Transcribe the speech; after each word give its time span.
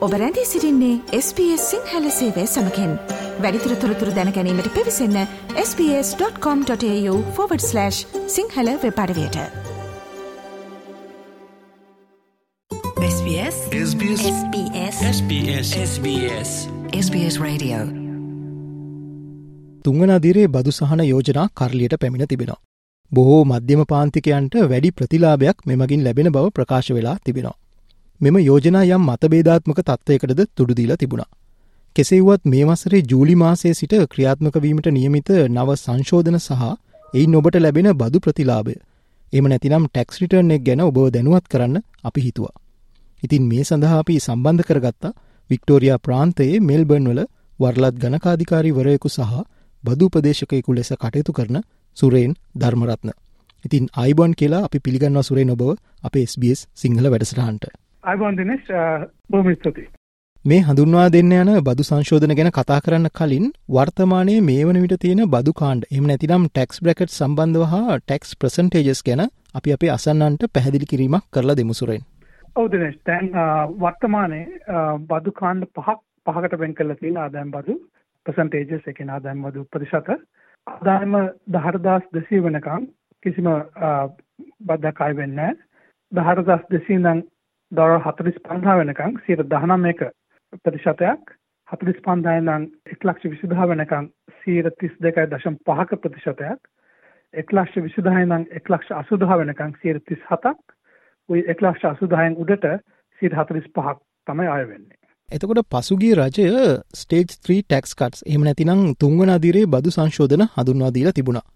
ඔබ 0.00 0.14
රැඳී 0.14 0.44
සිරින්නේ 0.44 1.00
SBS 1.18 1.56
සිංහල 1.56 2.08
සේවය 2.08 2.46
සමකෙන්. 2.46 2.98
වැඩිතුර 3.42 3.74
තොරතුර 3.74 4.08
දැනැනීමට 4.08 4.74
පිවිසන්න 4.74 5.26
ps.com.ta/ 5.54 7.90
Sinhala 8.28 8.78
වෙපඩවයට 8.84 9.36
SBS 13.02 13.84
SBS 13.84 14.24
SBS 14.24 15.02
SBS 15.02 15.76
SBS 15.76 16.68
SBS 17.00 17.40
Radio. 17.40 17.76
තුංගන 19.84 20.10
අදිරේ 20.10 20.46
බදු 20.46 20.70
සහන 20.70 21.00
යෝජනා 21.00 21.48
කරලියට 21.56 21.94
පැමිණ 21.94 22.24
තිබෙනවා. 22.24 22.56
බොහෝ 23.12 23.44
මධ්‍යම 23.44 23.82
පාන්තිකයන්ට 23.82 24.56
වැඩි 24.56 24.90
ප්‍රතිලාභයක් 24.90 25.66
මෙමගින් 25.66 26.04
ලැබෙන 26.04 26.28
බව 26.28 26.48
ප්‍රකාශ 26.48 26.92
වෙලා 26.92 27.16
තිබෙනවා. 27.26 27.69
මෙම 28.20 28.36
යෝජනා 28.38 28.84
යම් 28.86 29.02
මතබේධාත්මක 29.02 29.78
තත්ත්වයකටද 29.80 30.40
තුඩුදීලා 30.56 30.96
තිබුණා. 30.96 31.30
කෙසේවත් 31.96 32.42
මේ 32.44 32.64
වසරේ 32.64 33.00
ජූලි 33.10 33.34
මාසයේ 33.34 33.74
සිට 33.74 33.94
ක්‍රියාත්මක 34.06 34.56
වීමට 34.58 34.88
නියමිත 34.90 35.30
නව 35.46 35.76
සංශෝධන 35.76 36.38
සහ 36.38 36.66
එයි 37.14 37.26
නොබට 37.26 37.56
ලැබෙන 37.56 37.88
බදු 37.94 38.20
ප්‍රතිලාභය. 38.20 38.74
එම 39.32 39.44
නැතිනම් 39.46 39.86
ටැක්ස් 39.86 40.20
රිටර්න් 40.20 40.50
එක් 40.50 40.62
ගැන 40.62 40.82
ඔබ 40.82 41.00
දැනුවත් 41.10 41.48
කරන්න 41.48 41.82
අපි 42.04 42.20
හිතුවා. 42.20 42.54
ඉතින් 43.22 43.42
මේ 43.46 43.64
සඳහා 43.64 43.98
අපි 43.98 44.20
සම්බන්ධ 44.20 44.68
කරගත්තා 44.68 45.16
වික්ටෝරයා 45.50 45.98
ප්‍රාන්තයේ 45.98 46.62
මෙල්බර්න් 46.62 47.10
වල 47.10 47.20
වර්ලත් 47.58 47.96
ගණකාධිකාරීවරයෙකු 47.98 49.08
සහ 49.10 49.44
බදු 49.84 50.10
උපදේශකයෙකු 50.10 50.74
ලෙස 50.74 50.90
කටයුතු 50.94 51.32
කරන 51.32 51.62
සුරේන් 51.96 52.32
ධර්මරත්න. 52.56 53.10
ඉතින් 53.64 53.92
අයිබොන් 53.96 54.34
කියලා 54.34 54.64
අපි 54.64 54.78
පිළිගන්නවා 54.78 55.22
සුරේ 55.24 55.46
නොබව 55.46 55.70
අප 56.02 56.14
SBS 56.24 56.60
සිංහල 56.74 57.08
වැඩසටහන්ට. 57.08 57.72
අයිබෝන් 58.04 58.36
දිනෙස් 58.36 58.60
බොහොම 59.30 59.54
ස්තුතියි. 59.54 59.88
මේ 60.44 60.60
හඳුන්වා 60.60 61.08
දෙන්න 61.08 61.32
යන 61.32 61.50
බදු 61.62 61.84
සංශෝධන 61.84 62.34
ගැන 62.34 62.50
කතා 62.50 62.78
කරන්න 62.80 63.08
කලින් 63.10 63.48
වර්තමානයේ 63.68 64.40
මේ 64.40 64.62
වන 64.64 64.78
විට 64.84 64.94
තියෙන 64.98 65.20
බදු 65.26 65.52
කාණ්ඩ 65.52 65.84
එම 65.90 66.06
නැතිනම් 66.06 66.46
ටෙක්ස් 66.46 66.80
බ්‍රකට් 66.80 67.12
සම්බන්ධව 67.12 67.66
හා 67.66 67.98
ටෙක්ස් 67.98 68.32
ප්‍රසන්ටේජස් 68.36 69.02
ගැන 69.02 69.22
අපි 69.54 69.72
අපේ 69.72 69.90
අසන්නන්ට 69.90 70.46
පැහැදිලි 70.48 70.86
කිරීමක් 70.86 71.26
කරලා 71.30 71.56
දෙමුසුරෙන්. 71.56 72.00
ඔව් 72.56 72.72
දිනෙස් 72.72 72.96
දැන් 73.06 73.30
වර්තමානයේ 73.78 74.46
බදු 75.06 75.32
කාණ්ඩ 75.32 75.68
පහක් 75.70 75.98
පහකට 76.26 76.58
වෙන් 76.58 76.74
කරලා 76.74 76.96
තියෙන 76.96 77.18
ආදායම් 77.18 77.50
බදු 77.50 77.76
පර්සන්ටේජස් 78.26 78.72
ඒ 78.72 78.92
කියන්නේ 78.92 79.14
ආදායම් 79.14 79.42
බදු 79.42 79.66
ප්‍රතිශත 79.72 80.08
ආදායම 80.66 81.18
18200 81.52 82.42
වෙනකන් 82.42 82.88
කිසිම 83.22 83.52
බද්දක් 84.64 85.00
ආය 85.00 85.16
වෙන්නේ 85.16 85.52
නැහැ 87.72 87.76
18200 87.76 87.76
ඉඳන් 87.76 87.76
ඩොලර් 87.76 88.00
45 88.00 88.78
වෙනකන් 88.80 89.16
19ක 89.26 90.10
ප්‍රතිශතයක් 90.58 91.32
45 91.68 92.34
ඉඳන් 92.34 92.66
120000 92.86 93.68
වෙනකන් 93.72 94.10
32.5ක 94.44 95.96
ප්‍රතිශතයක් 95.96 96.60
120000 97.34 98.22
ඉඳන් 98.22 98.46
180000 98.52 99.38
වෙනකන් 99.42 99.76
37ක් 99.82 100.56
ওই 101.28 101.44
180000න් 101.44 102.34
උඩට 102.36 102.66
45ක් 103.22 103.98
තමයි 104.26 104.48
ආය 104.48 104.66
වෙන්නේ. 104.68 104.98
එතකොට 105.28 105.62
පසුගිය 105.68 106.14
රජය 106.14 106.48
ස්ටේජ් 106.94 107.38
3 107.40 107.62
ටැක්ස් 107.62 107.94
කට්ස් 107.94 108.26
එහෙම 108.26 108.42
නැතිනම් 108.42 108.82
තුන්වන 108.98 109.30
අදිරේ 109.30 109.66
බදු 109.66 109.90
සංශෝධන 109.90 110.46
හඳුන්වා 110.48 110.94
දීලා 110.94 111.12
තිබුණා. 111.12 111.46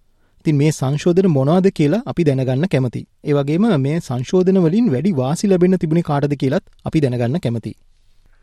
ඉතින් 0.44 0.56
මේ 0.60 0.72
සංශෝධන 0.72 1.26
මොනවද 1.34 1.66
කියලා 1.78 2.00
අපි 2.06 2.24
දැනගන්න 2.28 2.68
කැමති. 2.72 3.00
ඒ 3.24 3.34
වගේම 3.36 3.66
මේ 3.82 4.00
සංශෝධන 4.00 4.58
වලින් 4.64 4.88
වැඩි 4.94 5.12
වාසි 5.16 5.48
ලැබෙන්න 5.48 5.76
තිබුණේ 5.82 6.06
කාටද 6.08 6.34
කියලත් 6.42 6.64
අපි 6.88 7.00
දැනගන්න 7.04 7.38
කැමති. 7.44 7.72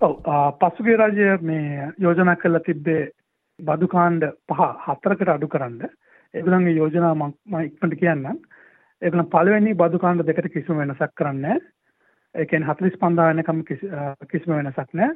ඔව් 0.01 0.13
පසුගිය 0.61 0.97
රජය 0.97 1.27
මේ 1.41 1.89
යෝජනා 1.99 2.35
කරලා 2.35 2.63
තිබ්බේ 2.67 3.03
බදු 3.59 3.87
කාණ්ඩ 3.87 4.25
පහ 4.49 4.63
හතරකට 4.85 5.33
අඩු 5.35 5.47
කරන්න. 5.47 5.91
ඒගොල්ලන්ගේ 6.33 6.73
යෝජනා 6.75 7.13
මම 7.15 7.59
ඉක්මනට 7.59 7.99
කියන්නම්. 8.01 8.41
ඒගොල්ලන් 9.01 9.29
පළවෙනි 9.35 9.75
බදු 9.75 10.01
කාණ්ඩ 10.05 10.27
දෙකට 10.31 10.49
කිසිම 10.55 10.81
වෙනසක් 10.81 11.13
කරන්නේ 11.15 11.43
නැහැ. 11.43 11.61
ඒ 12.35 12.45
කියන්නේ 12.45 12.71
45000 12.71 13.29
වෙනකම් 13.29 13.61
කිසිම 14.33 14.57
වෙනසක් 14.57 14.89
නැහැ. 14.93 15.13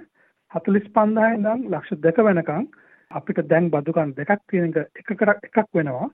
45000 0.54 1.34
ඉඳන් 1.40 1.66
ලක්ෂ 1.74 1.98
2 2.06 2.30
වෙනකම් 2.30 2.70
අපිට 3.12 3.44
දැන් 3.50 3.74
බදු 3.74 3.98
කාණ්ඩ 3.98 4.24
දෙකක් 4.24 4.48
තියෙන 4.50 4.72
එක 4.78 5.14
එකක් 5.18 5.68
වෙනවා. 5.74 6.14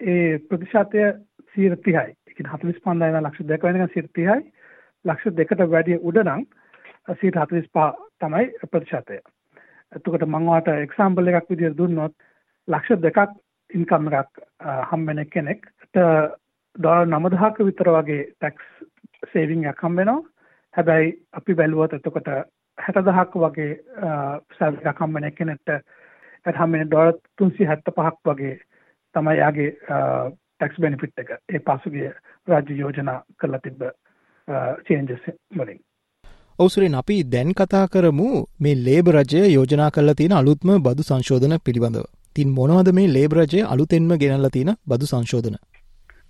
ඒ 0.00 0.38
ප්‍රතිශතය 0.40 1.02
130යි. 1.56 2.14
ඒ 2.28 2.34
කියන්නේ 2.34 2.52
45000 2.52 3.08
ඉඳන් 3.08 3.24
ලක්ෂ 3.24 3.46
2 3.46 3.62
වෙනකම් 3.62 3.86
130යි. 3.86 4.38
ලක්ෂ 5.04 5.34
2කට 5.40 5.70
වැඩිය 5.72 5.98
උඩ 6.02 6.22
නම් 6.24 6.46
145 7.08 7.92
තමයි 8.20 8.46
ප්‍රතිශතය. 8.70 9.18
එතකොට 9.92 10.26
මම 10.26 10.48
ඔයාලට 10.48 10.70
එක්සැම්පල් 10.76 11.30
එකක් 11.32 11.50
විදිහට 11.50 11.78
දුන්නොත් 11.78 12.14
ලක්ෂ 12.68 13.02
දෙකක් 13.02 13.18
ඉන්කම් 13.70 14.08
එකක් 14.12 14.42
හම්බෙන 14.90 15.24
කෙනෙක් 15.30 15.66
ඩොලර් 15.94 17.08
9000ක 17.08 17.68
විතර 17.68 17.90
වගේ 17.96 18.26
ටැක්ස් 18.30 18.66
සේවිං 19.32 19.64
එකක් 19.64 19.82
හම්බ 19.82 19.98
වෙනවා. 19.98 20.22
හැබැයි 20.74 21.16
අපි 21.32 21.54
බැලුවොත් 21.54 21.96
එතකොට 21.96 22.28
60000ක 22.78 23.42
වගේ 23.44 23.70
සැලරි 24.58 24.90
එකක් 24.92 25.02
හම්බෙන 25.04 25.30
කෙනෙක්ට 25.38 25.74
ඒත් 25.74 26.56
හම්බෙන්නේ 26.56 26.90
ඩොලර් 26.90 27.16
375ක් 27.40 28.32
වගේ 28.32 28.56
තමයි 29.18 29.38
යාගේ 29.38 29.70
ටැක්ස් 29.80 30.80
බෙනිෆිට් 30.80 31.24
එක. 31.24 31.30
ඒ 31.48 31.60
පසුගිය 31.60 32.10
රාජ්‍ය 32.48 32.78
යෝජනා 32.78 33.18
කරලා 33.36 33.60
තිබ්බ 33.60 33.84
චේන්ජස් 34.86 35.24
වලින්. 35.54 35.80
ඔවුසුරෙන් 36.58 36.94
අපි 36.94 37.16
දැන් 37.32 37.50
කතා 37.54 37.86
කරමු 37.88 38.28
මේ 38.60 38.78
ලේබ 38.80 39.08
රජය 39.10 39.42
යෝජනා 39.48 39.90
කරලා 39.90 40.14
තියෙන 40.14 40.32
අලුත්ම 40.34 40.70
බදු 40.82 41.04
සංශෝධන 41.04 41.54
පිළිබඳව. 41.64 42.06
තින් 42.36 42.48
මොනවද 42.50 42.88
මේ 42.92 43.12
ලේබ 43.12 43.32
රජය 43.32 43.60
අලුතෙන්ම 43.66 44.10
ගෙනල්ලා 44.22 44.50
තියෙන 44.50 44.72
බදු 44.88 45.06
සංශෝධන? 45.06 45.58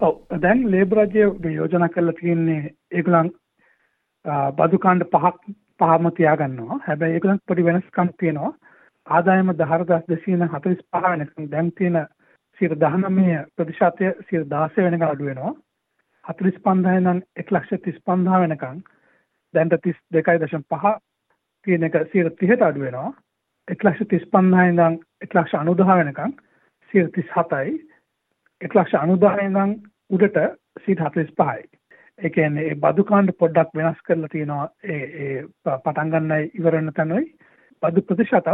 ඔව් 0.00 0.14
දැන් 0.42 0.66
ලේබ 0.70 0.92
රජය 0.94 1.54
යෝජනා 1.54 1.88
කරලා 1.88 2.18
තියෙන්නේ 2.20 2.74
ඒගොල්ලන් 2.92 3.32
බදු 4.58 4.78
කාණ්ඩ 4.78 5.08
පහක් 5.14 5.56
පහම 5.78 6.10
තියාගන්නවා. 6.12 6.80
හැබැයි 6.86 7.14
ඒගොල්ලන් 7.14 7.40
පොඩි 7.46 7.64
වෙනස්කම් 7.64 8.12
තියෙනවා. 8.18 8.52
ආදායම 9.06 9.50
10245 9.54 11.10
වෙනකන් 11.10 11.50
දැන් 11.50 11.72
තියෙන 11.72 11.98
19 12.60 13.46
ප්‍රතිශතය 13.56 14.12
16 14.30 14.84
වෙනකන් 14.84 15.08
අඩු 15.08 15.24
වෙනවා. 15.24 15.54
45000 16.24 16.96
ඉඳන් 17.00 17.22
135000 17.36 18.40
වෙනකන් 18.44 18.82
දැන් 19.54 19.72
32.5 19.74 20.94
තියෙන 21.66 21.82
එක 21.82 21.94
30ට 21.94 22.62
අඩු 22.62 22.80
වෙනවා. 22.80 23.12
135000 23.68 24.68
ඉඳන් 24.72 25.00
190000 25.26 25.98
වෙනකන් 26.00 26.36
37යි. 26.92 27.74
190000 28.60 29.44
ඉඳන් 29.46 29.76
උඩට 30.10 30.38
45යි. 30.80 31.68
ඒ 32.18 32.30
කියන්නේ 32.30 32.68
ඒ 32.68 32.76
බදු 32.76 33.04
කාණ්ඩ 33.04 33.36
පොඩ්ඩක් 33.38 33.76
වෙනස් 33.78 34.00
කරලා 34.06 34.30
තියෙනවා 34.32 34.64
ඒ 34.84 35.02
ඒ 35.24 35.42
පටන් 35.66 36.10
ගන්නයි 36.14 36.50
ඉවර 36.60 36.76
වෙන 36.76 36.92
තැනයි 36.94 37.20
බදු 37.82 38.02
ප්‍රතිශතත් 38.02 38.48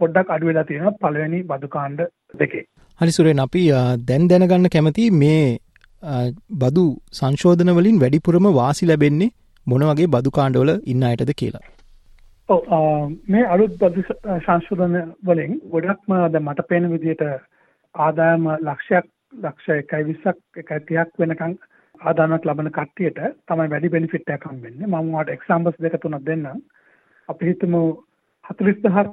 පොඩ්ඩක් 0.00 0.32
අඩු 0.36 0.46
වෙලා 0.46 0.64
තියෙනවා 0.64 0.98
පළවෙනි 1.02 1.42
බදු 1.44 1.68
කාණ්ඩ 1.68 2.08
දෙකේ. 2.38 2.64
හරි 3.00 3.12
සුරේන් 3.14 3.40
අපි 3.42 3.62
දැන් 4.08 4.26
දැනගන්න 4.30 4.68
කැමති 4.72 5.04
මේ 5.12 5.38
බදු 6.60 6.84
සංශෝධන 7.12 7.72
වලින් 7.78 7.96
වැඩිපුරම 8.02 8.46
වාසි 8.58 8.88
ලැබෙන්නේ 8.90 9.30
මොන 9.66 9.84
වගේ 9.88 10.12
බදු 10.14 10.34
කාණ්ඩවල 10.36 10.70
ඉන්න 10.92 11.02
අයටද 11.02 11.32
කියලා. 11.34 11.64
ඔව් 12.48 12.62
මේ 13.28 13.44
අලුත් 13.46 13.74
බදු 13.82 14.06
සංශෝධන 14.46 14.96
වලින් 15.22 15.58
ගොඩක්ම 15.72 16.16
දැන් 16.28 16.44
මට 16.44 16.68
පේන 16.70 16.88
විදිහට 16.92 17.24
ආදායම 17.94 18.48
ලක්ෂයක් 18.60 19.06
ලක්ෂ 19.42 19.68
120ක් 19.90 20.36
130ක් 20.64 21.22
වෙනකන් 21.22 21.54
ආදායමක් 22.00 22.50
ලබන 22.50 22.72
කට්ටියට 22.72 23.22
තමයි 23.48 23.70
වැඩි 23.70 23.94
බෙනිෆිට් 23.94 24.34
එකක් 24.36 24.50
හම්බෙන්නේ. 24.50 24.86
මම 24.86 24.96
ඔයාලට 24.96 25.36
එක්සැම්පල්ස් 25.36 25.80
දෙක 25.80 26.00
තුනක් 26.00 26.26
දෙන්නම්. 26.26 26.66
අපි 27.28 27.50
හිතමු 27.50 27.86
40000ක් 28.44 29.08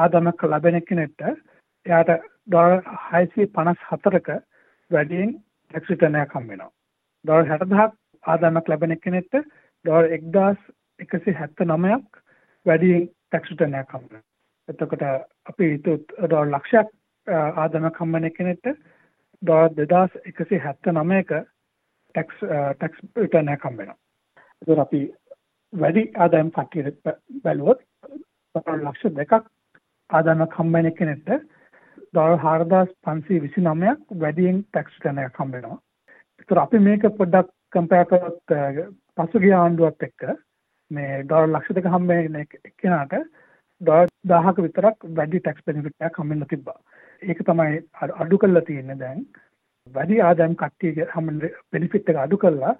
ආදායමක් 0.00 0.50
ලැබෙන 0.52 0.82
කෙනෙක්ට 0.82 1.30
එයාට 1.86 2.22
ඩොලර් 2.46 2.82
654ක 3.12 4.28
වැඩියෙන් 4.90 5.34
ටැක්ස් 5.34 5.90
රිටර්න් 5.90 6.20
එකක් 6.20 6.34
හම්බ 6.36 6.50
වෙනවා. 6.50 6.70
ඩොලර් 7.24 7.46
60000ක් 7.46 7.92
ආදායමක් 8.24 8.68
ලැබෙන 8.68 8.96
කෙනෙක්ට 9.00 9.34
ඩොලර් 9.84 10.10
1179ක් 10.10 12.22
වැඩියෙන් 12.66 13.06
ටැක්ස් 13.06 13.50
රිටර්න් 13.50 13.74
එකක් 13.80 13.94
හම්බ 13.94 14.06
වෙනවා. 14.06 14.26
එතකොට 14.68 15.02
අපි 15.50 15.70
හිතුවොත් 15.72 16.06
ඩොලර් 16.18 16.50
ලක්ෂයක් 16.50 16.88
ආදායමක් 17.26 18.00
හම්බෙන 18.02 18.32
කෙනෙක්ට 18.32 18.66
ඩොලර් 19.42 19.70
2179ක 19.78 21.44
ටැක්ස් 22.14 22.36
ටැක්ස් 22.42 22.98
රිටර්න් 23.16 23.52
එකක් 23.54 23.64
හම්බ 23.64 23.78
වෙනවා. 23.78 23.98
ඒතර 24.62 24.80
අපි 24.84 25.00
වැඩි 25.72 26.10
ආදායම් 26.16 26.50
කට්ටියට 26.50 27.16
බැලුවොත් 27.44 27.80
ලක්ෂ 28.54 29.16
දෙකක් 29.16 29.32
ආදායමක් 30.10 30.54
හම්බෙන 30.58 30.92
කෙනෙක්ට 31.00 31.30
ඩොලර් 32.14 32.36
4529ක් 32.42 34.20
වැඩියෙන් 34.20 34.56
ටැක්ස් 34.62 34.94
රිටර්න් 34.94 35.18
එකක් 35.24 35.40
හම්බ 35.40 35.56
වෙනවා. 35.56 35.76
ඒතර 36.40 36.60
අපි 36.62 36.78
මේක 36.86 37.04
පොඩ්ඩක් 37.18 37.50
කම්පෙයාර් 37.72 38.08
කරොත් 38.08 38.54
පසුගිය 39.18 39.54
ආණ්ඩුවත් 39.56 40.06
එක්ක 40.06 40.24
මේ 40.90 41.20
ඩොලර් 41.22 41.46
ලක්ෂ 41.48 41.76
දෙක 41.76 41.86
හම්බෙන 41.92 42.40
එක්කෙනාට 42.40 43.14
ඩොලර් 43.80 44.10
1000ක 44.30 44.66
විතරක් 44.66 45.06
වැඩි 45.12 45.40
ටැක්ස් 45.40 45.66
බෙනිෆිට් 45.66 46.08
එකක් 46.08 46.18
හම්බෙන්න 46.20 46.48
තිබ්බා. 46.48 46.78
ඒක 47.22 47.44
තමයි 47.44 47.78
අඩු 48.18 48.38
කරලා 48.38 48.64
තියෙන්නේ 48.64 48.98
දැන්. 48.98 49.22
වැඩි 49.94 50.22
ආදායම් 50.22 50.56
කට්ටියගේ 50.56 51.10
හම්බෙන 51.14 51.40
බෙනිෆිට් 51.72 52.10
එක 52.10 52.22
අඩු 52.24 52.38
කරලා 52.38 52.74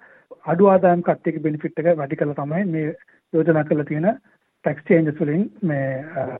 අඩු 0.45 0.69
ආදායම් 0.69 1.03
කට්ටියගේ 1.03 1.45
බෙනිෆිට් 1.47 1.79
එක 1.79 1.93
වැඩි 1.95 2.19
කරලා 2.19 2.39
තමයි 2.39 2.65
මේ 2.73 2.87
යෝජනා 3.33 3.63
කරලා 3.63 3.89
තියෙන 3.89 4.09
ටැක්ස් 4.11 4.87
චේන්ජස් 4.87 5.21
වලින් 5.21 5.45
මේ 5.63 5.87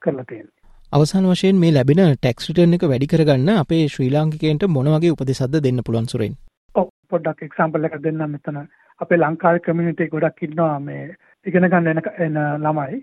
කරලා 0.02 0.26
තියෙන්නේ. 0.26 0.61
අවසාන 0.94 1.26
වශයෙන් 1.26 1.56
මේ 1.56 1.72
ලැබෙන 1.72 2.00
ටැක්ස් 2.14 2.48
රිටර්න් 2.48 2.76
එක 2.76 2.82
වැඩි 2.84 3.08
කරගන්න 3.12 3.50
අපේ 3.54 3.84
ශ්‍රී 3.86 4.10
ලාංකිකයන්ට 4.10 4.64
මොන 4.70 4.90
වගේ 4.94 5.12
උපදෙසක්ද 5.14 5.54
දෙන්න 5.58 5.80
පුළුවන් 5.86 6.10
සුරෙන්? 6.12 6.34
ඔව් 6.76 6.90
පොඩ්ඩක් 7.10 7.46
එක්සැම්පල් 7.46 7.88
එකක් 7.88 7.96
දෙන්නම් 8.02 8.26
මෙතන. 8.28 8.58
අපේ 9.02 9.20
ලංකාවේ 9.20 9.62
කමියුනිටි 9.62 10.10
ගොඩක් 10.10 10.44
ඉන්නවා 10.48 10.76
මේ 10.82 11.06
ඉගෙන 11.46 11.68
ගන්න 11.68 11.88
එන 11.94 12.02
එන 12.20 12.36
ළමයි. 12.66 13.00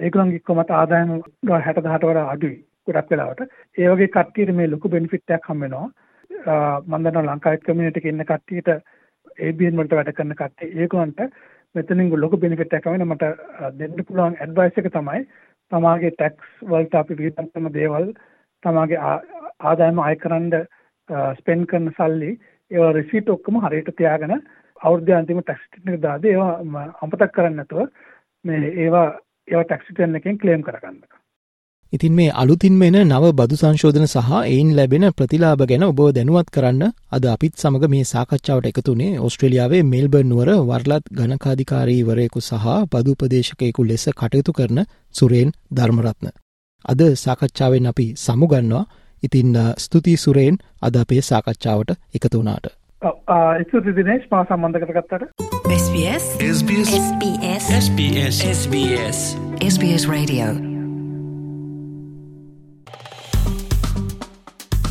ඒගොල්ලන්ගේ 0.00 0.42
කොමත් 0.42 0.72
ආදායම 0.72 1.12
60000ට 1.44 2.10
වඩා 2.10 2.26
අඩුයි 2.32 2.58
ගොඩක් 2.88 3.14
වෙලාවට. 3.14 3.46
ඒ 3.78 3.88
වගේ 3.88 4.10
කට්ටියට 4.10 4.54
මේ 4.54 4.68
ලොකු 4.68 4.90
බෙනිෆිට් 4.90 5.36
එකක් 5.38 5.48
හම්බ 5.48 5.62
වෙනවා. 5.62 5.86
මම 6.82 7.00
දන්නවා 7.00 7.26
ලංකාවේ 7.28 7.64
කමියුනිටි 7.64 8.02
එකේ 8.02 8.14
ඉන්න 8.14 8.26
කට්ටියට 8.26 8.74
ABN 9.44 9.78
වලට 9.78 9.94
වැඩ 9.94 10.14
කරන 10.14 10.36
කට්ටිය 10.36 10.74
ඒගොල්ලන්ට 10.76 11.26
මෙතනින් 11.74 12.12
ලොකු 12.18 12.36
බෙනිෆිට් 12.38 12.74
එකක් 12.74 12.86
වෙන 12.88 13.08
මට 13.08 13.32
දෙන්න 13.78 14.04
පුළුවන් 14.04 14.40
ඇඩ්වයිස් 14.40 14.82
එක 14.82 14.92
තමයි 14.92 15.26
තමාගේ 15.72 16.12
ටැක්ස් 16.12 16.50
වලට 16.64 16.94
අපි 16.94 17.16
වියදම් 17.16 17.48
කරන 17.48 17.70
දේවල් 17.72 18.10
තමාගේ 18.62 19.00
ආදායම 19.62 20.00
අය 20.00 20.16
කරන්න 20.16 20.50
ස්පෙන්ඩ් 21.38 21.66
කරන 21.66 21.90
සල්ලි 21.92 22.32
ඒවා 22.70 22.92
රිසීට් 22.92 23.28
ඔක්කොම 23.28 23.60
හරියට 23.60 23.92
තියාගෙන 23.94 24.36
අවුරුද්දේ 24.80 25.16
අන්තිම 25.16 25.42
ටැක්ස් 25.42 25.66
රිටර්න් 25.66 25.94
එක 25.94 26.02
දාදී 26.02 26.32
ඒවා 26.32 26.86
අමතක 27.00 27.26
කරන්නේ 27.30 27.56
නැතුව 27.56 27.88
මේ 28.44 28.72
ඒවා 28.76 29.06
ඒවා 29.48 29.64
ටැක්ස් 29.64 29.88
රිටර්න් 29.88 30.16
එකෙන් 30.16 30.38
ක්ලේම් 30.38 30.62
කරගන්න. 30.62 31.00
ඉතින් 31.94 32.12
මේ 32.12 32.30
අලුතින්ම 32.32 32.82
එන 32.82 32.96
නව 33.00 33.30
බදු 33.32 33.56
සංශෝධන 33.56 34.06
සහ 34.06 34.30
එයින් 34.40 34.70
ලැබෙන 34.76 35.04
ප්‍රතිලාභ 35.12 35.62
ගැන 35.62 35.84
ඔබ 35.84 36.00
දැනුවත් 36.10 36.48
කරන්න 36.50 36.82
අද 37.12 37.24
අපිත් 37.26 37.54
සමග 37.56 37.88
මේ 37.88 38.04
සාකච්ඡාවට 38.04 38.66
එකතුනේ 38.70 39.20
ඔස්ට්‍රේලියාවේ 39.20 39.82
මෙල්බර්න් 39.84 40.28
නුවර 40.28 40.50
වර්ලත් 40.62 41.06
ගණකාධිකාරීවරයෙකු 41.12 42.40
සහ 42.40 42.66
බදු 42.92 43.14
උපදේශකයෙකු 43.16 43.86
ලෙස 43.86 44.04
කටයුතු 44.12 44.52
කරන 44.52 44.82
සුරේන් 45.14 45.54
ධර්මරත්න. 45.70 46.26
අද 46.84 47.00
සාකච්ඡාවෙන් 47.16 47.86
අපි 47.86 48.06
සමුගන්නවා 48.16 48.84
ඉතින් 49.22 49.54
ස්තුතියි 49.78 50.16
සුරේන් 50.18 50.58
අද 50.82 50.94
අපේ 50.96 51.22
සාකච්ඡාවට 51.22 51.96
එකතු 52.14 52.36
වුණාට. 52.38 52.66
ස්තුති 53.62 53.96
දිනේශ් 53.96 54.28
මා 54.30 54.44
සම්බන්ධ 54.44 54.82
කරගත්තට. 54.82 55.22
SBS 55.72 56.30
SBS 56.50 56.94
SBS 56.98 57.64
SBS 57.78 58.36
SBS 58.52 59.26
SBS 59.64 60.04
Radio 60.08 60.73